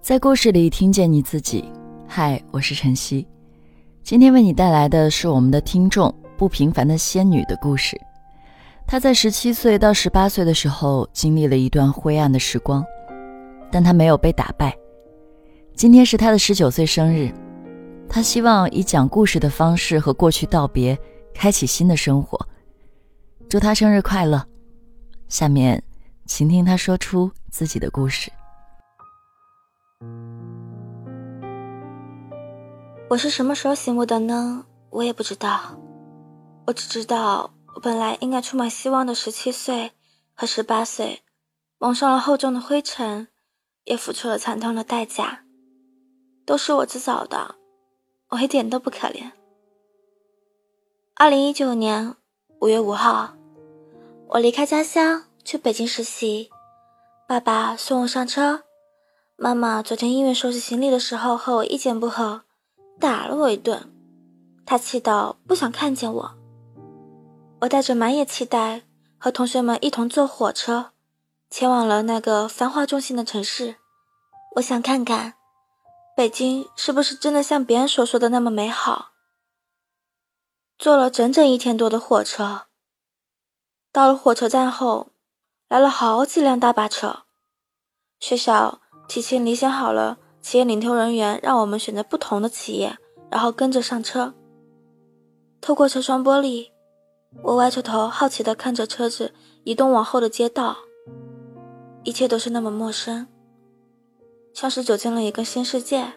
[0.00, 1.64] 在故事里听见你自己。
[2.06, 3.26] 嗨，我是晨曦，
[4.02, 8.00] 今天为你带来的是我们的听众不平凡的仙女的故事。
[8.86, 12.82] 她在十七岁到十八岁的时候经历了一段灰暗的时光，
[13.70, 14.74] 但她没有被打败。
[15.74, 17.30] 今天是她的十九岁生日，
[18.08, 20.96] 她希望以讲故事的方式和过去道别，
[21.34, 22.38] 开启新的生活。
[23.48, 24.42] 祝她生日快乐！
[25.28, 25.82] 下面，
[26.24, 28.30] 请听她说出自己的故事。
[33.10, 34.66] 我是什么时候醒悟的呢？
[34.90, 35.80] 我也不知道。
[36.66, 39.92] 我只知道，我本来应该充满希望的十七岁
[40.34, 41.22] 和十八岁，
[41.78, 43.28] 蒙上了厚重的灰尘，
[43.84, 45.44] 也付出了惨痛的代价，
[46.44, 47.54] 都是我自找的。
[48.28, 49.32] 我一点都不可怜。
[51.14, 52.14] 二零一九年
[52.60, 53.32] 五月五号，
[54.28, 56.50] 我离开家乡去北京实习，
[57.26, 58.64] 爸爸送我上车，
[59.36, 62.42] 妈妈昨天因为收拾行李的时候和我意见不合。
[62.98, 63.92] 打了我一顿，
[64.66, 66.34] 他气到不想看见我。
[67.60, 68.82] 我带着满眼期待，
[69.18, 70.90] 和同学们一同坐火车，
[71.48, 73.76] 前往了那个繁华中心的城市。
[74.56, 75.34] 我想看看，
[76.16, 79.10] 北京是不是真的像别人所说的那么美好。
[80.76, 82.62] 坐了整整一天多的火车，
[83.92, 85.08] 到了火车站后，
[85.68, 87.24] 来了好几辆大巴车。
[88.18, 90.18] 学校提前离线好了。
[90.40, 92.96] 企业领头人员让我们选择不同的企业，
[93.30, 94.34] 然后跟着上车。
[95.60, 96.68] 透过车窗玻璃，
[97.42, 100.76] 我歪着头，好奇地看着车子移动往后的街道。
[102.04, 103.26] 一切都是那么陌生，
[104.54, 106.14] 像是走进了一个新世界。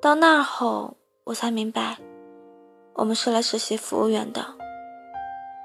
[0.00, 1.98] 到那后，我才明白，
[2.94, 4.54] 我们是来实习服务员的。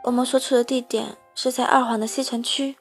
[0.06, 2.78] 我们所处的地点是在二环的西城区。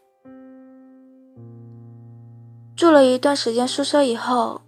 [2.76, 4.60] 住了一段时间宿舍以后，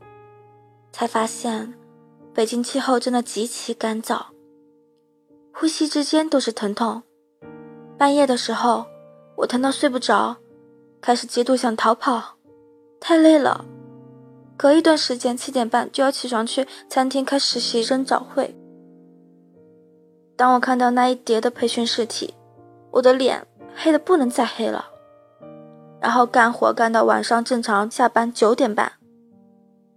[0.90, 1.74] 才发现
[2.32, 4.18] 北京气候真的极其干燥，
[5.52, 7.02] 呼吸之间都是疼痛。
[7.98, 8.86] 半夜的时候，
[9.36, 10.38] 我疼到睡不着，
[11.02, 12.36] 开始极度想逃跑，
[12.98, 13.66] 太累了。
[14.56, 18.56] 隔一段时间，七点半就要起床去餐厅开实习生早会。
[20.34, 22.32] 当我看到那一叠的培训试题，
[22.90, 23.46] 我的脸
[23.76, 24.92] 黑的不能再黑了。
[26.00, 28.92] 然后干活干到晚上，正常下班九点半。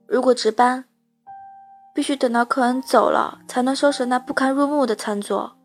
[0.07, 0.85] 如果值班，
[1.94, 5.56] 必须等到客人走了才能收拾那不堪入目的餐桌。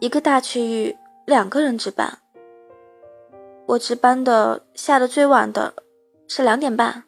[0.00, 0.96] 一个大区域
[1.26, 2.18] 两个人值班，
[3.66, 5.74] 我值班的下的最晚的
[6.26, 7.04] 是两点半，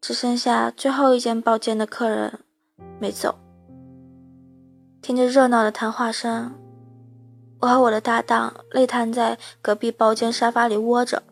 [0.00, 2.40] 只剩下最后一间包间的客人
[2.98, 3.36] 没走。
[5.02, 6.54] 听着热闹的谈话声。
[7.64, 11.22] 我和我的搭档累瘫在隔壁包间沙发里窝着，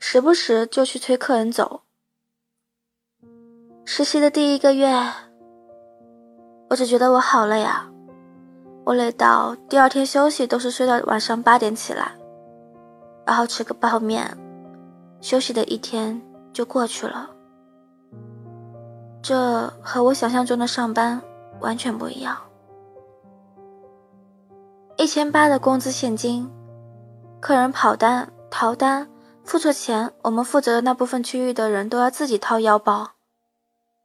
[0.00, 1.82] 时不时就去催客人走。
[3.84, 4.90] 实习的第一个月，
[6.70, 7.88] 我只觉得我好累啊！
[8.84, 12.10] 我累到第二天休息都是睡到晚上八点起来，
[13.24, 14.36] 然后吃个泡面，
[15.20, 16.20] 休息的一天
[16.52, 17.30] 就过去了。
[19.22, 21.22] 这和我想象中的上班
[21.60, 22.36] 完全不一样。
[24.98, 26.50] 一千八的工资现金，
[27.38, 29.06] 客人跑单、逃单、
[29.44, 33.10] 付错钱，我们负责的那部分区域的人都要自己掏腰包。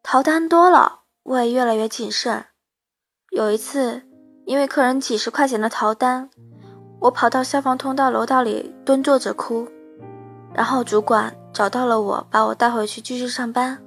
[0.04, 2.44] 逃单多了，我也越来越谨慎。
[3.30, 4.02] 有一次，
[4.46, 6.30] 因为客人几十块钱的逃单，
[7.00, 9.70] 我跑到消防通道楼道里蹲坐着哭，
[10.54, 13.82] 然后主管找到了我，把我带回去继续上班。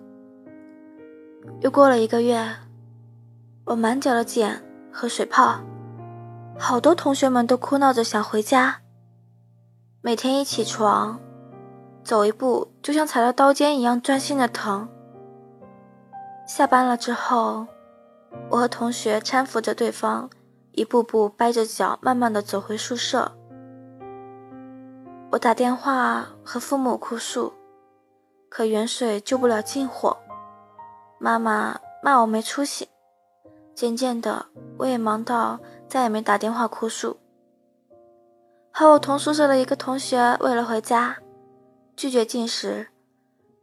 [1.61, 2.57] 又过了一个月，
[3.67, 5.61] 我满脚的茧和水泡。
[6.59, 8.81] 好多同学们都哭闹着想回家。
[10.01, 11.19] 每天一起床，
[12.03, 14.89] 走一步就像踩到刀尖一样钻心的疼。
[16.47, 17.67] 下班了之后，
[18.51, 20.29] 我和同学搀扶着对方，
[20.73, 23.33] 一步步掰着脚，慢慢的走回宿舍。
[25.31, 27.53] 我打电话和父母哭诉，
[28.49, 30.17] 可远水救不了近火。
[31.19, 32.89] 妈妈骂我没出息。
[33.75, 34.47] 渐渐的，
[34.79, 35.59] 我也忙到。
[35.87, 37.19] 再也没打电话哭诉。
[38.73, 41.19] 和我同宿舍的一个同学，为了回家，
[41.95, 42.89] 拒绝进食、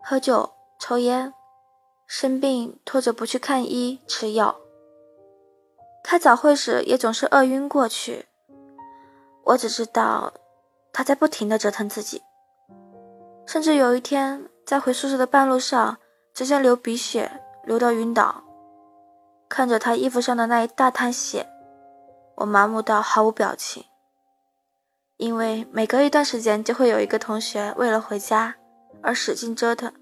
[0.02, 0.50] 喝酒、
[0.80, 1.34] 抽烟，
[2.08, 4.56] 生病拖着不去看医吃药。
[6.06, 8.28] 开早会时也总是饿晕过去。
[9.44, 10.34] 我只知道
[10.94, 12.22] 他在不停的折腾自己，
[13.46, 15.98] 甚至有一天在回宿舍的半路上，
[16.34, 17.30] 直接流鼻血，
[17.66, 18.42] 流到晕倒。
[19.52, 21.46] 看着他衣服上的那一大滩血。
[22.38, 23.84] 我麻木到毫无表情，
[25.18, 28.56] 因为每隔一段时间就会有一个同学为了回家
[29.04, 29.94] 而使劲折腾，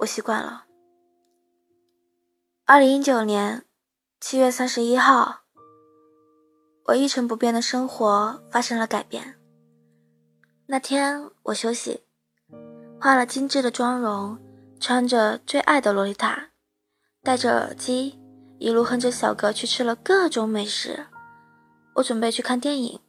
[0.00, 0.66] 我习惯了。
[2.66, 3.64] 二零一九年
[4.20, 5.40] 七月三十一号，
[6.84, 9.36] 我一成不变的生活发生了改变。
[10.66, 12.04] 那天我休息，
[13.00, 14.38] 化了精致的妆容，
[14.78, 16.50] 穿着最爱的洛丽塔，
[17.22, 18.18] 戴着耳机，
[18.58, 21.06] 一路哼着小歌去吃了各种美食。
[21.94, 23.00] 我准备去看电影，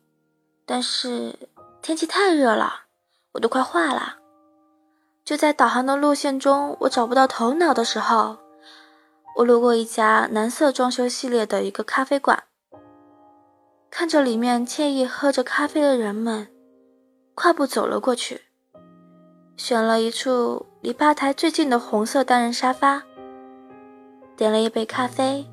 [0.65, 1.35] 但是
[1.81, 2.85] 天气太热了，
[3.33, 4.17] 我都快化了。
[5.23, 8.38] 就在导航的路线中，我找不到头脑的时候，
[9.38, 12.44] 我路过一家蓝色装修系列的一个咖啡馆，
[13.91, 16.47] 看着里面惬意喝着咖啡的人们。
[17.35, 18.41] 快步走了过去，
[19.56, 23.03] 选了一处离吧台最近的红色单人沙发，
[24.39, 25.45] 点了一杯咖啡，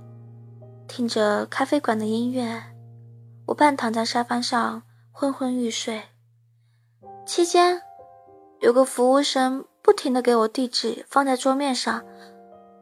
[0.87, 2.63] 听着咖啡馆的音乐，
[3.47, 6.05] 我半躺在沙发上昏昏欲睡。
[7.27, 7.83] 期间，
[8.61, 12.05] 有个服务生不停的给我地址放在桌面上，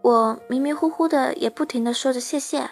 [0.03, 2.69] 我迷迷糊糊的也不停的说着谢谢。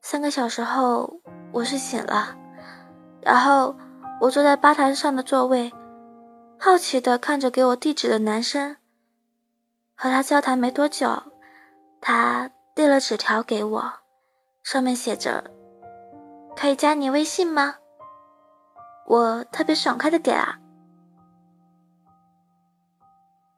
[0.00, 1.20] 三个小时后，
[1.52, 2.36] 我是醒了，
[3.20, 3.76] 然后。
[4.20, 5.72] 我坐在吧台上的座位，
[6.56, 8.76] 好奇地看着给我地址的男生。
[9.96, 11.31] 和他交谈没多久，
[12.04, 13.92] 他递了纸条给我，
[14.64, 15.52] 上面写着
[16.56, 17.76] ：“可以加你微信吗？”
[19.06, 20.58] 我特别爽快的给了。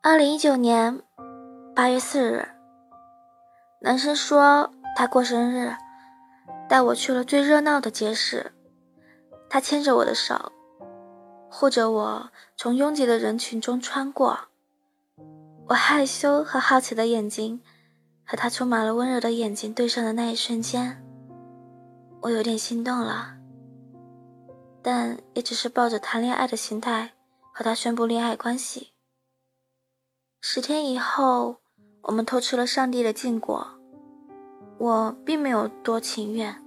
[0.02, 1.00] 二零一九年
[1.74, 2.46] 八月四日，
[3.80, 5.74] 男生说他过生日，
[6.68, 8.52] 带我去了最热闹的街市。
[9.48, 10.52] 他牵着我的手，
[11.48, 14.38] 护着我从拥挤的人群中穿过。
[15.68, 17.62] 我害羞和好奇的眼睛
[18.24, 21.04] 和他充满了温柔的眼睛对上的那一瞬间，
[22.22, 23.36] 我有点心动了，
[24.82, 27.12] 但也只是抱着谈恋爱的心态
[27.52, 28.92] 和他宣布恋爱关系。
[30.40, 31.56] 十天以后，
[32.02, 33.66] 我们偷吃了上帝的禁果，
[34.78, 36.60] 我并没有多情愿。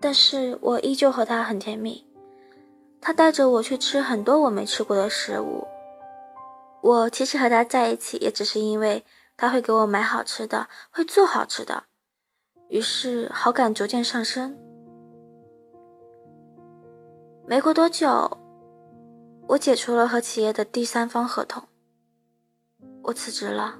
[0.00, 2.06] 但是我依旧和他很甜蜜，
[3.00, 5.66] 他带着我去吃很多我没吃过的食物。
[6.82, 9.02] 我其实和他在一起，也只是因为
[9.36, 11.84] 他会给我买好吃的，会做好吃的，
[12.68, 14.58] 于是好感逐渐上升。
[17.46, 18.38] 没过多久，
[19.48, 21.62] 我解除了和企业的第三方合同，
[23.02, 23.78] 我辞职了，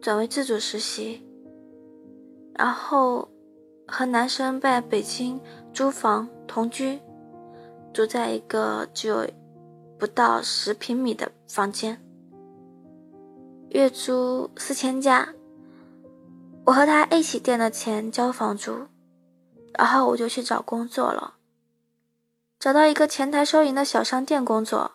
[0.00, 1.26] 转为自主实习，
[2.54, 3.28] 然后。
[3.86, 5.38] 和男生在北京
[5.74, 6.98] 租房同居，
[7.92, 9.26] 住在一个只有
[9.98, 12.00] 不到十平米的房间，
[13.74, 15.34] 月租四千加。
[16.64, 18.86] 我和他一起垫了钱交房租，
[19.76, 21.34] 然后我就去找工作了，
[22.60, 24.92] 找到一个前台收银的小商店工作，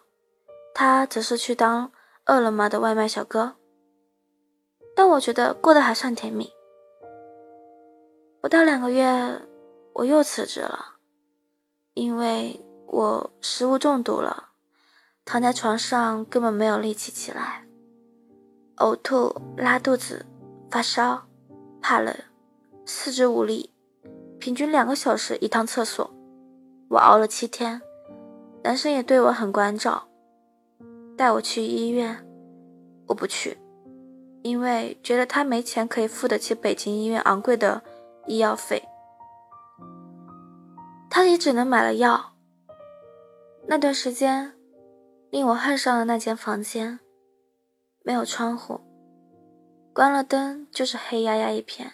[0.73, 1.91] 他则是去当
[2.27, 3.57] 饿了么的外卖小哥。
[4.95, 6.49] 但我觉得过得还算甜蜜。
[8.41, 9.41] 不到两个月，
[9.91, 10.95] 我又辞职了，
[11.95, 14.51] 因为我食物中毒了，
[15.25, 17.65] 躺在床上根本没有力气起来，
[18.79, 20.25] 呕吐、拉肚子、
[20.69, 21.27] 发烧、
[21.81, 22.15] 怕冷、
[22.85, 23.71] 四肢无力，
[24.39, 26.09] 平均两个小时一趟厕所。
[26.89, 27.81] 我熬了七天，
[28.63, 30.07] 男生也对我很关照，
[31.15, 32.25] 带我去医院，
[33.07, 33.57] 我不去，
[34.41, 37.81] 因为觉得他没钱可以付得起北京医院昂贵的。
[38.27, 38.83] 医药费，
[41.09, 42.33] 他也只能买了药。
[43.65, 44.53] 那段时间，
[45.31, 46.99] 令我恨上了那间房间，
[48.09, 48.81] 没有窗户，
[49.93, 51.93] 关了灯就是黑压压一片。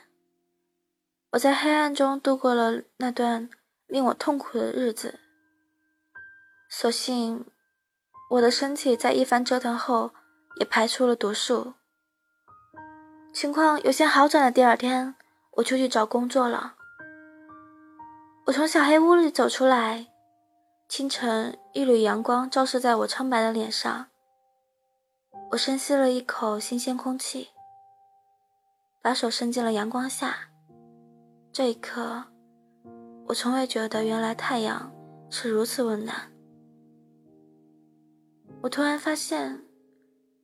[1.32, 3.50] 我在黑暗中度过了那段
[3.88, 5.20] 令我痛苦的日子。
[6.70, 7.46] 所幸，
[8.30, 10.12] 我的身体在一番折腾后
[10.58, 11.74] 也排出了毒素。
[13.34, 15.16] 情况有些好转的第二天。
[15.56, 16.76] 我出去找工作了。
[18.46, 20.08] 我从小黑屋里走出来，
[20.88, 24.08] 清晨一缕阳光照射在我苍白的脸上。
[25.52, 27.50] 我深吸了一口新鲜空气，
[29.02, 30.36] 把手伸进了阳光下。
[31.54, 32.26] 这一刻，
[33.28, 34.92] 我从未觉得原来太阳
[35.30, 36.16] 是如此温暖。
[38.62, 39.64] 我突然发现，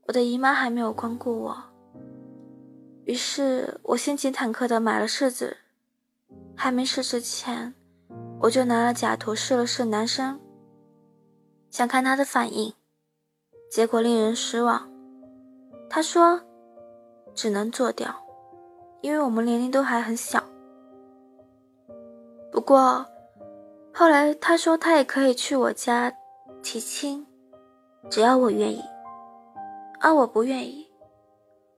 [0.08, 1.64] 我的姨妈还没有光顾我。
[3.06, 5.58] 于是我心情忐忑地买了试纸，
[6.56, 7.74] 还没试之前，
[8.42, 10.40] 我就拿了假图试了试男生，
[11.70, 12.74] 想看他的反应，
[13.70, 14.91] 结果令人失望。
[15.94, 16.42] 他说
[17.36, 18.16] 只能做掉，
[19.02, 20.42] 因为我们年龄都还很小。
[22.50, 23.06] 不过
[23.94, 26.10] 后来他说他也可以去我家
[26.64, 27.28] 提亲，
[28.10, 28.82] 只要我愿意，
[30.00, 30.90] 而我不愿意。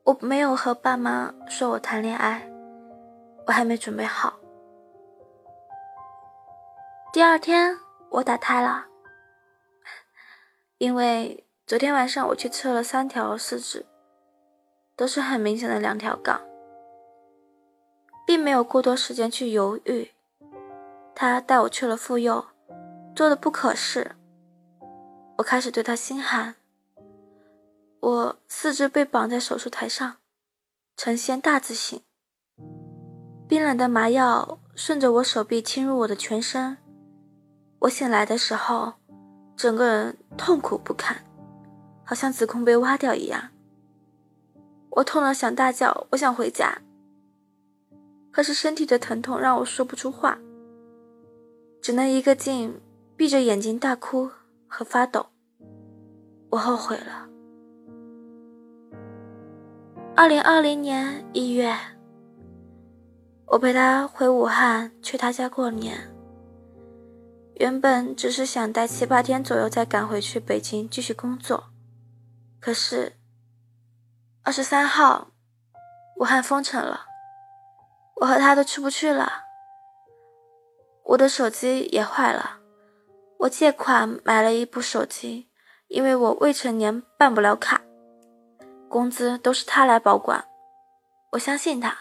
[0.03, 2.47] 我没有和爸妈说我谈恋爱，
[3.47, 4.35] 我还没准备好。
[7.11, 7.79] 第二天
[8.11, 8.85] 我打胎了，
[10.77, 13.85] 因为昨天晚上我去测了三条试纸，
[14.95, 16.41] 都是很明显的两条杠，
[18.25, 20.11] 并没有过多时间去犹豫。
[21.15, 22.45] 他带我去了妇幼，
[23.15, 24.15] 做的不可视。
[25.37, 26.55] 我开始对他心寒。
[27.99, 30.17] 我四肢被绑在手术台上，
[30.97, 32.01] 呈现大字形。
[33.47, 36.77] 冰冷的麻药顺着我手臂侵入我的全身。
[37.79, 38.93] 我醒来的时候，
[39.55, 41.23] 整个人痛苦不堪，
[42.03, 43.49] 好像子宫被挖掉一样。
[44.95, 46.81] 我痛得想大叫，我想回家。
[48.31, 50.37] 可是身体的疼痛让我说不出话，
[51.81, 52.79] 只能一个劲
[53.15, 54.29] 闭着眼睛大哭
[54.67, 55.27] 和发抖。
[56.49, 57.27] 我后悔了。
[60.15, 61.75] 二零二零年一月，
[63.47, 66.11] 我陪他回武汉，去他家过年。
[67.55, 71.65] 原本只是想待七八天左右，再赶回去北京继续工作。
[72.59, 73.13] 可是，
[74.45, 75.29] 二十三号，
[76.17, 77.05] 武汉封城了，
[78.17, 79.43] 我和他都出不去了。
[81.05, 82.59] 我的手机也坏了，
[83.39, 85.49] 我借款买了一部手机，
[85.87, 87.81] 因为我未成年办不了卡，
[88.89, 90.43] 工资都是他来保管。
[91.31, 91.97] 我相信他，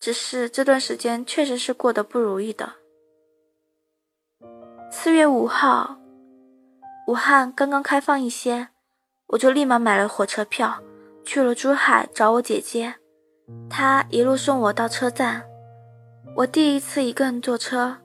[0.00, 2.72] 只是这段时间确实是过得不如意的。
[4.90, 5.96] 四月五号，
[7.06, 8.70] 武汉刚刚开放一些，
[9.28, 10.82] 我就立马买了火车票，
[11.26, 12.94] 去了珠海找我姐姐。
[13.68, 15.44] 她一路送我到车站。
[16.36, 17.98] 我第一次一个人坐车，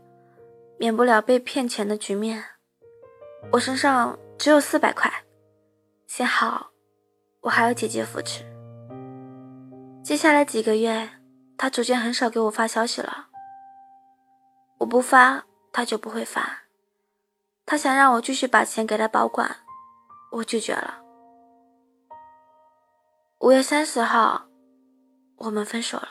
[0.77, 2.43] 免不了被骗钱的局面。
[3.51, 5.11] 我身上只有四百块，
[6.07, 6.71] 幸好
[7.41, 8.43] 我还有姐姐扶持。
[10.03, 11.09] 接下来几个月，
[11.57, 13.27] 他逐渐很少给我发消息了。
[14.79, 16.59] 我不发，他就不会发。
[17.65, 19.57] 他想让我继续把钱给他保管，
[20.31, 21.00] 我拒绝了。
[23.41, 24.43] 五月三十号，
[25.37, 26.07] 我们分手了，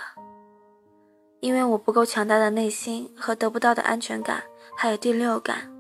[1.38, 4.42] 因为我不够强大的内心和得不到的安全感，
[4.76, 5.70] 还有第六感。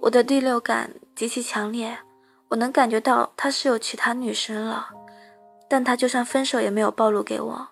[0.00, 2.00] 我的第六感极其强烈，
[2.48, 4.90] 我能感觉到他是有其他女生了，
[5.66, 7.68] 但他就算分手也没有暴露给我。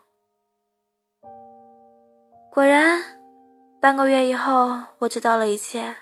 [2.50, 3.02] 果然，
[3.82, 5.94] 半个月以后，我知道了一切。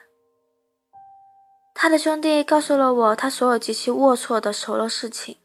[1.74, 5.38] 他的兄弟告诉了我他所有极其龌龊的丑陋事情。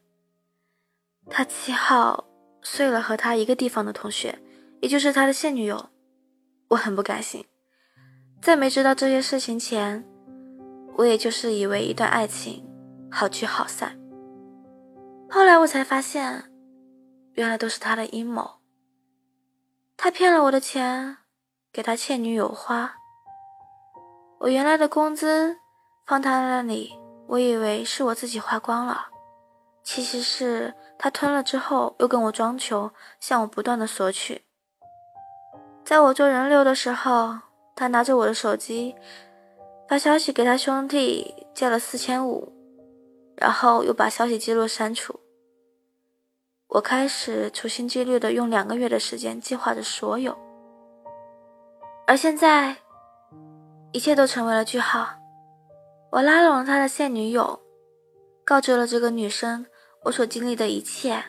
[1.30, 2.26] 他七号
[2.62, 4.40] 睡了和他一个地方的同学，
[4.82, 5.90] 也就是他的现女友。
[6.70, 7.46] 我很不甘心，
[8.42, 10.04] 在没知道这些事情前，
[10.96, 12.68] 我也就是以为一段爱情
[13.12, 13.98] 好聚好散。
[15.30, 16.44] 后来我才发现，
[17.34, 18.60] 原来都是他的阴谋。
[19.96, 21.18] 他骗了我的钱，
[21.72, 22.96] 给他现女友花。
[24.40, 25.58] 我原来的工资。
[26.06, 26.94] 放他那里，
[27.28, 29.08] 我以为是我自己花光了，
[29.84, 34.44] 其实是他吞了之后又跟我装穷，向我不断的索取。
[35.86, 37.38] 在我做人流的时候，
[37.76, 38.96] 他拿着我的手机
[39.88, 42.52] 发消息给他兄弟借了四千五，
[43.36, 45.20] 然后又把消息记录删除。
[46.68, 50.38] 我开始处心积虑的用两个月的时间计划着所有，
[52.06, 52.76] 而现在，
[53.94, 55.08] 一切都成为了句号。
[56.12, 57.62] 我拉拢了他的现女友，
[58.44, 59.66] 告知了这个女生
[60.08, 61.22] 我所经历的一切。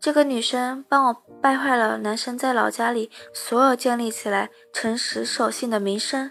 [0.00, 6.30] 这个女生帮我败坏了男生在老家里所有建立起来诚实守信的名声，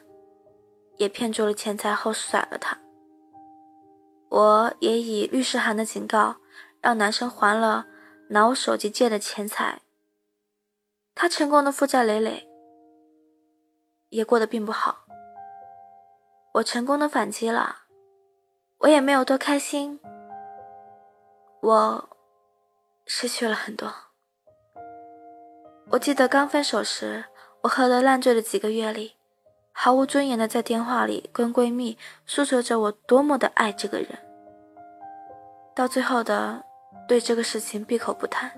[0.96, 2.78] 也骗住了钱财后甩了他。
[4.30, 6.38] 我也以律师函的警告，
[6.82, 7.86] 让男生还了
[8.30, 9.82] 拿我手机借的钱财。
[11.14, 12.48] 他成功的负债累累，
[14.10, 15.06] 也过得并不好。
[16.54, 17.80] 我成功的反击了，
[18.80, 20.00] 我也没有多开心。
[21.62, 22.10] 我
[23.06, 23.94] 失去了很多。
[25.90, 27.26] 我记得刚分手时，
[27.62, 29.16] 我喝得烂醉的几个月里，
[29.72, 34.10] 毫无尊严的在电话里跟闺蜜诉说着我多么的爱这个人，
[35.74, 36.64] 到最后的
[37.08, 38.52] 对这个事情闭口不谈，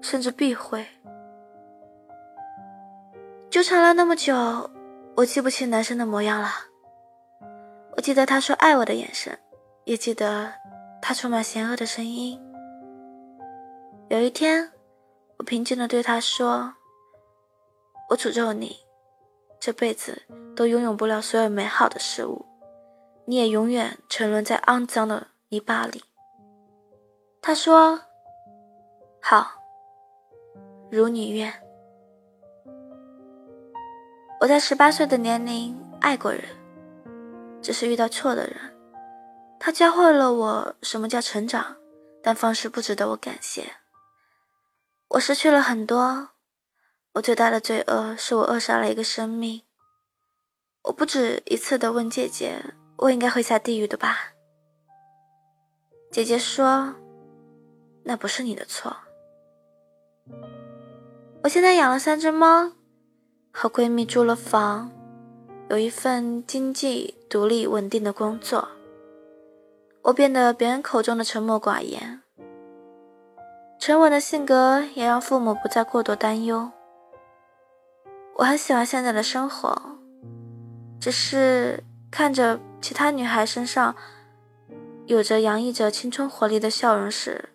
[0.00, 0.86] 甚至避讳。
[3.50, 4.70] 纠缠了那么久，
[5.16, 6.48] 我记不清男生的模样了。
[7.96, 9.38] 我记得他说爱我的眼神，
[9.84, 10.54] 也记得
[11.02, 12.40] 他充满邪恶的声音。
[14.08, 14.70] 有一天，
[15.36, 16.74] 我平静地对他说
[18.08, 18.76] ：“我诅咒你，
[19.58, 20.22] 这辈子
[20.54, 22.46] 都拥有不了所有美好的事物，
[23.26, 26.04] 你也永远沉沦在肮脏的泥巴里。”
[27.42, 28.00] 他说
[29.20, 29.50] ：“好，
[30.88, 31.52] 如你愿。
[34.40, 36.44] 我在十八岁的年龄爱过人，
[37.60, 38.71] 只是遇到错的人。
[39.64, 41.76] 他教会了我什么叫成长，
[42.20, 43.74] 但方式不值得我感谢。
[45.10, 46.30] 我失去了很多，
[47.12, 49.62] 我最大的罪恶是我扼杀了一个生命。
[50.82, 52.74] 我不止一次的问姐姐
[53.06, 54.32] ：“我应该会下地狱的吧？”
[56.10, 56.96] 姐姐说
[58.02, 58.96] ：“那不是你的错。”
[61.44, 62.72] 我现在养了三只猫。
[63.52, 64.90] 和闺蜜租了房，
[65.68, 68.66] 有一份经济独立稳定的工作。
[70.02, 72.20] 我变得别人口中的沉默寡言，
[73.78, 76.70] 沉稳的性格也让父母不再过多担忧。
[78.34, 79.80] 我很喜欢现在的生活，
[81.00, 83.94] 只是看着其他女孩身上
[85.06, 87.50] 有着洋溢着青春活力的笑容时，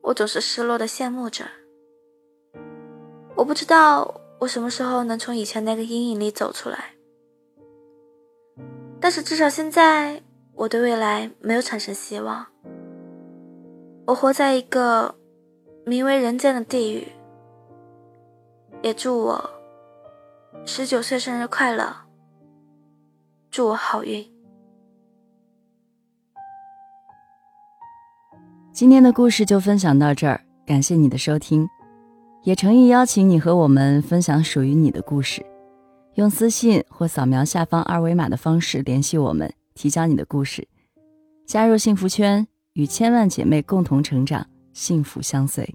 [0.00, 1.44] 我总是失落的羡慕着。
[3.36, 4.16] 我不知道。
[4.40, 6.94] 我什么时候能从以前那个阴影里走出来？
[8.98, 10.22] 但是至少现在，
[10.60, 12.46] 我对未来没有产生希望。
[14.06, 15.14] 我活在一个
[15.86, 17.08] 名为人间的地狱。
[18.82, 19.50] 也祝我
[20.66, 21.90] 十九岁生日快乐，
[23.50, 24.30] 祝我好运。
[28.70, 31.66] 今天的故事就分享到这儿，感谢你的收听。
[32.42, 35.42] 也诚意邀请你和我们分享属于你的故事，
[36.16, 39.50] 用私信或扫描下方二维码的方式联系我们，
[39.80, 40.68] 提交你的故事，
[41.46, 45.74] 加入幸福圈，与千万姐妹共同成长，幸福相随。